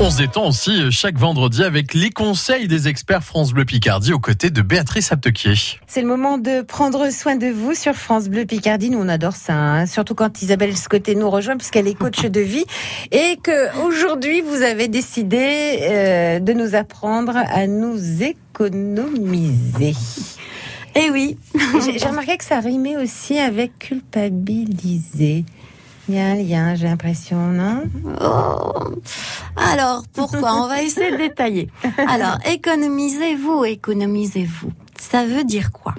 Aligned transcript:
On 0.00 0.10
se 0.10 0.18
détend 0.18 0.46
aussi 0.46 0.80
euh, 0.80 0.90
chaque 0.92 1.18
vendredi 1.18 1.64
avec 1.64 1.92
les 1.92 2.10
conseils 2.10 2.68
des 2.68 2.86
experts 2.86 3.24
France 3.24 3.52
Bleu 3.52 3.64
Picardie 3.64 4.12
aux 4.12 4.20
côtés 4.20 4.50
de 4.50 4.62
Béatrice 4.62 5.10
Aptequier. 5.10 5.54
C'est 5.88 6.02
le 6.02 6.06
moment 6.06 6.38
de 6.38 6.62
prendre 6.62 7.10
soin 7.10 7.34
de 7.34 7.48
vous 7.48 7.74
sur 7.74 7.94
France 7.94 8.28
Bleu 8.28 8.44
Picardie. 8.44 8.90
Nous, 8.90 9.00
on 9.00 9.08
adore 9.08 9.34
ça, 9.34 9.54
hein. 9.54 9.86
surtout 9.86 10.14
quand 10.14 10.40
Isabelle 10.40 10.76
Scotté 10.76 11.16
nous 11.16 11.28
rejoint, 11.28 11.56
puisqu'elle 11.56 11.88
est 11.88 11.98
coach 11.98 12.20
de 12.20 12.40
vie 12.40 12.64
et 13.10 13.38
que 13.42 13.76
aujourd'hui 13.84 14.40
vous 14.40 14.62
avez 14.62 14.86
décidé 14.86 15.80
euh, 15.82 16.38
de 16.38 16.52
nous 16.52 16.76
apprendre 16.76 17.36
à 17.36 17.66
nous 17.66 18.22
économiser. 18.22 19.96
Eh 20.94 21.10
oui. 21.10 21.36
J'ai 21.98 22.06
remarqué 22.06 22.36
que 22.36 22.44
ça 22.44 22.60
rimait 22.60 22.96
aussi 22.96 23.36
avec 23.36 23.76
culpabiliser. 23.80 25.44
Il 26.08 26.14
y 26.14 26.18
a 26.18 26.26
un 26.26 26.34
lien, 26.36 26.74
j'ai 26.74 26.86
l'impression, 26.86 27.48
non 27.48 27.82
Oh. 28.20 28.94
Alors, 29.56 30.04
pourquoi 30.14 30.54
On 30.54 30.66
va 30.68 30.82
essayer 30.82 31.10
de 31.12 31.16
détailler. 31.18 31.70
Alors, 32.08 32.38
économisez-vous, 32.46 33.64
économisez-vous. 33.64 34.72
Ça 34.98 35.26
veut 35.26 35.44
dire 35.44 35.70
quoi 35.70 35.94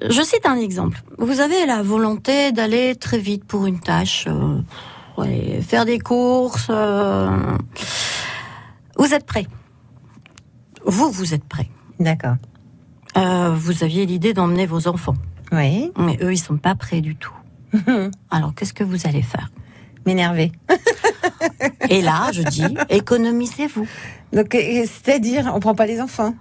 Je 0.00 0.22
cite 0.22 0.46
un 0.46 0.56
exemple. 0.56 1.02
Vous 1.18 1.40
avez 1.40 1.66
la 1.66 1.82
volonté 1.82 2.50
d'aller 2.52 2.96
très 2.96 3.18
vite 3.18 3.44
pour 3.44 3.66
une 3.66 3.78
tâche, 3.80 4.24
euh, 4.26 4.58
ouais, 5.18 5.60
faire 5.62 5.84
des 5.84 5.98
courses. 5.98 6.68
euh, 6.70 7.28
Vous 8.96 9.12
êtes 9.14 9.26
prêt? 9.26 9.46
Vous, 10.86 11.10
vous 11.10 11.34
êtes 11.34 11.44
prêt. 11.44 11.68
D'accord. 12.00 12.36
Euh, 13.16 13.50
vous 13.54 13.84
aviez 13.84 14.06
l'idée 14.06 14.32
d'emmener 14.32 14.64
vos 14.66 14.88
enfants, 14.88 15.16
Oui. 15.52 15.90
mais 15.98 16.16
eux, 16.22 16.32
ils 16.32 16.38
sont 16.38 16.56
pas 16.56 16.74
prêts 16.74 17.00
du 17.00 17.14
tout. 17.16 17.32
Alors, 18.30 18.54
qu'est-ce 18.54 18.72
que 18.74 18.84
vous 18.84 19.06
allez 19.06 19.22
faire? 19.22 19.50
M'énerver. 20.06 20.52
Et 21.88 22.02
là, 22.02 22.30
je 22.32 22.42
dis, 22.42 22.64
économisez-vous. 22.88 23.86
Donc, 24.32 24.48
c'est-à-dire, 24.52 25.50
on 25.54 25.60
prend 25.60 25.74
pas 25.74 25.86
les 25.86 26.00
enfants? 26.00 26.34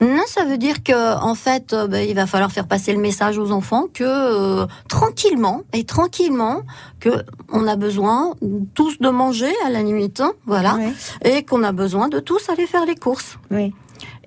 Non, 0.00 0.22
ça 0.28 0.44
veut 0.44 0.58
dire 0.58 0.84
que 0.84 1.16
en 1.20 1.34
fait, 1.34 1.72
euh, 1.72 1.88
ben, 1.88 2.08
il 2.08 2.14
va 2.14 2.26
falloir 2.28 2.52
faire 2.52 2.68
passer 2.68 2.92
le 2.92 3.00
message 3.00 3.36
aux 3.36 3.50
enfants 3.50 3.86
que 3.92 4.04
euh, 4.04 4.64
tranquillement 4.88 5.62
et 5.72 5.82
tranquillement 5.82 6.60
que 7.00 7.24
on 7.50 7.66
a 7.66 7.74
besoin 7.74 8.34
tous 8.74 9.00
de 9.00 9.08
manger 9.08 9.50
à 9.66 9.70
la 9.70 9.82
limite, 9.82 10.20
hein, 10.20 10.34
voilà, 10.46 10.76
Oui. 10.78 10.92
et 11.24 11.42
qu'on 11.42 11.64
a 11.64 11.72
besoin 11.72 12.08
de 12.08 12.20
tous 12.20 12.48
aller 12.48 12.66
faire 12.68 12.86
les 12.86 12.94
courses. 12.94 13.38
Oui. 13.50 13.74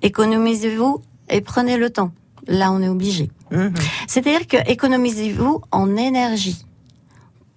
Économisez-vous 0.02 1.00
et 1.30 1.40
prenez 1.40 1.78
le 1.78 1.88
temps. 1.88 2.12
Là, 2.48 2.72
on 2.72 2.80
est 2.80 2.88
obligé. 2.88 3.30
Mhm. 3.50 3.72
C'est-à-dire 4.08 4.46
que 4.46 4.56
économisez-vous 4.70 5.62
en 5.70 5.96
énergie. 5.96 6.64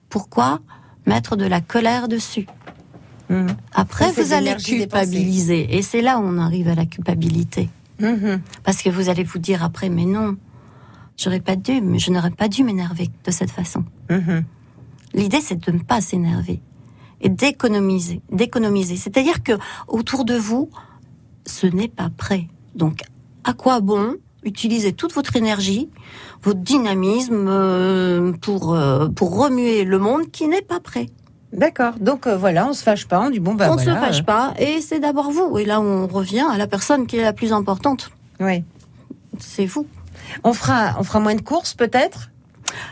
Pourquoi 0.09 0.59
mettre 1.05 1.35
de 1.35 1.45
la 1.45 1.61
colère 1.61 2.07
dessus 2.07 2.47
Mhm. 3.29 3.55
Après, 3.73 4.11
vous 4.11 4.33
allez 4.33 4.55
culpabiliser. 4.55 5.75
Et 5.75 5.81
c'est 5.81 6.01
là 6.01 6.19
où 6.19 6.23
on 6.23 6.37
arrive 6.37 6.67
à 6.67 6.75
la 6.75 6.85
culpabilité. 6.85 7.69
Mhm. 7.99 8.41
Parce 8.63 8.81
que 8.81 8.89
vous 8.89 9.09
allez 9.09 9.23
vous 9.23 9.39
dire 9.39 9.63
après, 9.63 9.89
mais 9.89 10.05
non, 10.05 10.37
j'aurais 11.17 11.39
pas 11.39 11.55
dû, 11.55 11.81
je 11.97 12.11
n'aurais 12.11 12.31
pas 12.31 12.47
dû 12.47 12.63
m'énerver 12.63 13.09
de 13.23 13.31
cette 13.31 13.51
façon. 13.51 13.83
L'idée, 15.13 15.41
c'est 15.41 15.55
de 15.65 15.71
ne 15.71 15.79
pas 15.79 16.01
s'énerver 16.01 16.61
et 17.21 17.29
d'économiser, 17.29 18.21
d'économiser. 18.31 18.97
C'est-à-dire 18.97 19.41
que 19.41 19.53
autour 19.87 20.25
de 20.25 20.35
vous, 20.35 20.69
ce 21.45 21.67
n'est 21.67 21.87
pas 21.87 22.09
prêt. 22.09 22.47
Donc, 22.75 22.99
à 23.43 23.53
quoi 23.53 23.79
bon 23.79 24.15
utiliser 24.45 24.93
toute 24.93 25.13
votre 25.13 25.35
énergie, 25.35 25.89
votre 26.43 26.59
dynamisme 26.59 27.47
euh, 27.49 28.31
pour 28.41 28.73
euh, 28.73 29.09
pour 29.09 29.37
remuer 29.37 29.83
le 29.83 29.99
monde 29.99 30.31
qui 30.31 30.47
n'est 30.47 30.61
pas 30.61 30.79
prêt. 30.79 31.07
D'accord. 31.51 31.93
Donc 31.99 32.27
euh, 32.27 32.37
voilà, 32.37 32.67
on 32.67 32.73
se 32.73 32.83
fâche 32.83 33.07
pas, 33.07 33.19
on 33.19 33.29
dit 33.29 33.39
bon 33.39 33.53
bah 33.55 33.67
on 33.71 33.75
ne 33.75 33.83
voilà, 33.83 33.99
se 33.99 34.05
fâche 34.05 34.23
pas 34.25 34.53
et 34.59 34.81
c'est 34.81 34.99
d'abord 34.99 35.31
vous. 35.31 35.57
Et 35.57 35.65
là, 35.65 35.81
on 35.81 36.07
revient 36.07 36.45
à 36.49 36.57
la 36.57 36.67
personne 36.67 37.07
qui 37.07 37.17
est 37.17 37.23
la 37.23 37.33
plus 37.33 37.51
importante. 37.51 38.11
oui. 38.39 38.63
C'est 39.37 39.65
vous. 39.65 39.85
On 40.45 40.53
fera, 40.53 40.95
on 40.97 41.03
fera 41.03 41.19
moins 41.19 41.35
de 41.35 41.41
courses 41.41 41.73
peut-être? 41.73 42.29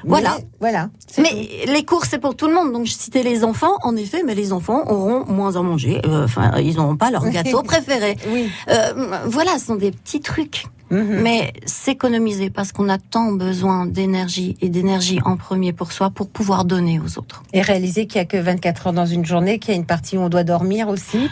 Voilà. 0.04 0.36
Mais, 0.38 0.46
voilà. 0.60 0.90
Mais 1.18 1.66
les 1.68 1.86
courses, 1.86 2.10
c'est 2.10 2.20
pour 2.20 2.36
tout 2.36 2.48
le 2.48 2.54
monde. 2.54 2.74
Donc, 2.74 2.86
je 2.86 2.92
citais 2.92 3.24
les 3.24 3.46
enfants, 3.46 3.78
en 3.82 3.96
effet, 3.96 4.24
mais 4.24 4.36
les 4.36 4.52
enfants 4.52 4.84
auront 4.92 5.26
moins 5.26 5.56
à 5.56 5.62
manger. 5.62 6.02
Euh, 6.06 6.26
Enfin, 6.26 6.52
ils 6.60 6.76
n'auront 6.76 6.98
pas 6.98 7.12
leur 7.12 7.28
gâteau 7.30 7.64
préféré. 7.64 8.18
Oui. 8.28 8.52
Voilà, 9.26 9.58
ce 9.58 9.68
sont 9.68 9.76
des 9.76 9.92
petits 9.92 10.20
trucs. 10.20 10.66
Mhm. 10.94 11.22
Mais 11.22 11.54
s'économiser 11.66 12.50
parce 12.50 12.72
qu'on 12.72 12.88
a 12.88 12.98
tant 12.98 13.32
besoin 13.32 13.86
d'énergie 13.86 14.56
et 14.62 14.70
d'énergie 14.70 15.20
en 15.26 15.38
premier 15.38 15.74
pour 15.74 15.92
soi 15.92 16.10
pour 16.12 16.30
pouvoir 16.30 16.66
donner 16.66 17.00
aux 17.00 17.18
autres. 17.18 17.44
Et 17.54 17.62
réaliser 17.62 18.06
qu'il 18.06 18.18
y 18.20 18.22
a 18.22 18.26
que 18.26 18.38
24 18.38 18.88
heures 18.88 18.94
dans 18.94 19.06
une 19.06 19.26
journée, 19.26 19.58
qu'il 19.60 19.72
y 19.74 19.78
a 19.78 19.80
une 19.80 19.86
partie 19.86 20.18
où 20.18 20.22
on 20.22 20.30
doit 20.30 20.44
dormir 20.44 20.88
aussi. 20.90 21.30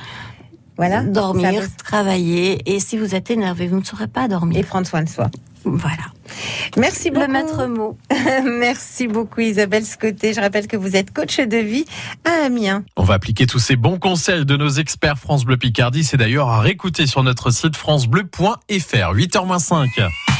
Voilà. 0.78 1.04
Dormir, 1.04 1.64
travailler. 1.78 2.62
Et 2.66 2.80
si 2.80 2.98
vous 2.98 3.14
êtes 3.14 3.30
énervé, 3.30 3.68
vous 3.68 3.80
ne 3.80 3.84
saurez 3.84 4.08
pas 4.08 4.26
Et 4.26 4.30
dormir. 4.30 4.66
prendre 4.66 4.88
soin 4.88 5.04
de 5.04 5.10
soi. 5.10 5.30
Voilà. 5.64 6.04
Merci 6.78 7.12
beaucoup. 7.12 7.26
Le 7.26 7.32
maître 7.32 7.66
mot. 7.68 7.98
Merci 8.60 9.08
beaucoup 9.08 9.42
Isabelle 9.42 9.86
Scotté. 9.86 10.34
Je 10.34 10.42
rappelle 10.42 10.68
que 10.68 10.78
vous 10.78 10.96
êtes 10.96 11.14
coach 11.14 11.40
de 11.40 11.58
vie 11.58 11.86
à 12.26 12.46
Amiens. 12.46 12.84
On 12.96 13.04
va 13.04 13.16
appliquer 13.16 13.46
tous 13.46 13.60
ces 13.60 13.76
bons 13.76 14.00
conseils 14.00 14.46
de 14.46 14.58
nos 14.58 14.70
experts 14.70 15.18
France 15.18 15.46
Bleu 15.46 15.58
Picardie. 15.58 16.04
C'est 16.04 16.18
d'ailleurs 16.18 16.50
à 16.50 16.62
réécouter 16.62 17.08
sur 17.08 17.24
notre 17.24 17.52
site 17.52 17.76
francebleu.fr. 17.76 18.56
8h05. 18.70 20.32